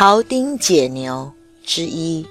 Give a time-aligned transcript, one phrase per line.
[0.00, 1.30] 庖丁解牛
[1.62, 2.26] 之一，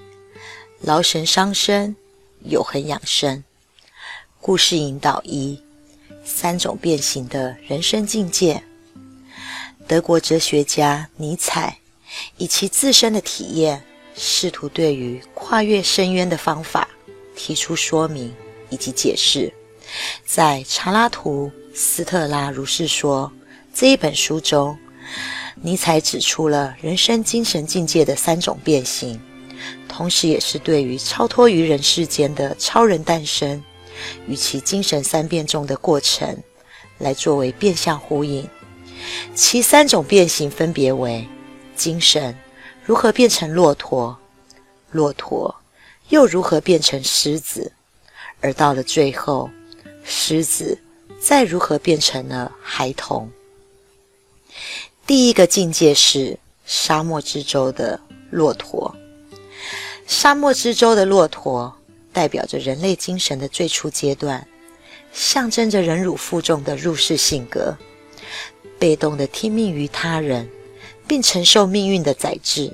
[0.81, 1.95] 劳神伤身，
[2.43, 3.43] 有恒养生。
[4.41, 5.61] 故事引导一：
[6.25, 8.63] 三种变形的人生境界。
[9.87, 11.77] 德国哲学家尼采
[12.37, 13.83] 以其自身的体验，
[14.15, 16.89] 试图对于跨越深渊的方法
[17.35, 18.33] 提出说明
[18.71, 19.53] 以及解释。
[20.25, 23.31] 在《查拉图斯特拉如是说》
[23.71, 24.75] 这一本书中。
[25.61, 29.19] 尼采指出了人生精神境界的三种变形，
[29.89, 33.61] 同时也是对于超脱于人世间的超人诞生
[34.25, 36.37] 与其精神三变中的过程
[36.97, 38.47] 来作为变相呼应。
[39.35, 41.27] 其三种变形分别为：
[41.75, 42.33] 精神
[42.85, 44.17] 如何变成骆驼，
[44.91, 45.53] 骆驼
[46.07, 47.71] 又如何变成狮子，
[48.39, 49.49] 而到了最后，
[50.05, 50.77] 狮子
[51.19, 53.29] 再如何变成了孩童。
[55.09, 58.95] 第一个境界是沙漠之舟的骆驼。
[60.05, 61.75] 沙漠之舟的骆驼
[62.13, 64.47] 代表着人类精神的最初阶段，
[65.11, 67.75] 象征着忍辱负重的入世性格，
[68.77, 70.47] 被动的听命于他人，
[71.07, 72.71] 并承受命运的宰制。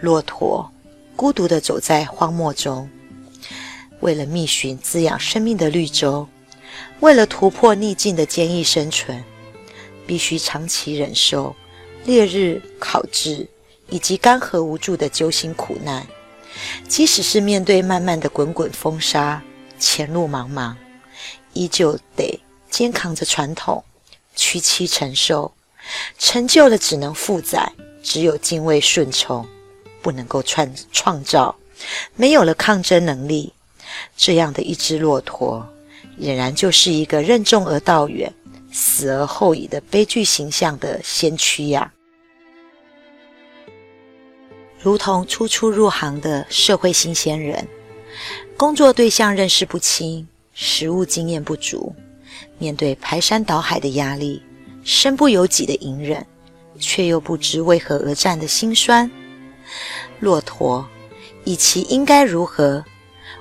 [0.00, 0.68] 骆驼
[1.14, 2.90] 孤独的走在荒漠中，
[4.00, 6.26] 为了觅寻滋养生命的绿洲，
[6.98, 9.22] 为了突破逆境的坚毅生存。
[10.06, 11.54] 必须长期忍受
[12.04, 13.46] 烈日烤制
[13.88, 16.06] 以及干涸无助的揪心苦难，
[16.88, 19.42] 即使是面对漫漫的滚滚风沙，
[19.78, 20.74] 前路茫茫，
[21.52, 22.40] 依旧得
[22.70, 23.84] 肩扛着传统，
[24.34, 25.52] 屈膝承受。
[26.18, 29.46] 成就了只能负载，只有敬畏顺从，
[30.02, 31.54] 不能够创创造。
[32.16, 33.52] 没有了抗争能力，
[34.16, 35.64] 这样的一只骆驼，
[36.18, 38.32] 俨然就是一个任重而道远。
[38.78, 41.90] 死而后已的悲剧形象的先驱呀，
[44.78, 47.66] 如同初初入行的社会新鲜人，
[48.54, 51.96] 工作对象认识不清，实务经验不足，
[52.58, 54.42] 面对排山倒海的压力，
[54.84, 56.26] 身不由己的隐忍，
[56.78, 59.10] 却又不知为何而战的心酸。
[60.20, 60.86] 骆驼
[61.44, 62.84] 以其应该如何，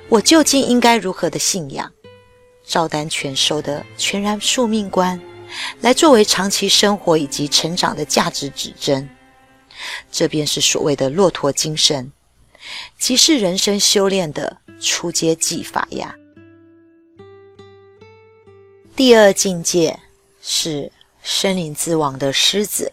[0.08, 1.92] 我究竟应该如何的信仰。
[2.66, 5.22] 照单全收的全然宿命观，
[5.82, 9.08] 来作为长期生活以及成长的价值指针，
[10.12, 12.12] 这便是所谓的骆驼精神，
[12.98, 16.16] 即是人生修炼的初阶技法呀。
[18.96, 20.00] 第二境界
[20.42, 22.92] 是森林之王的狮子，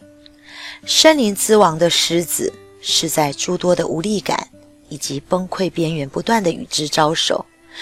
[0.84, 4.48] 森林之王的狮子是在诸多的无力感
[4.88, 7.46] 以及崩溃边缘不断的与之招手。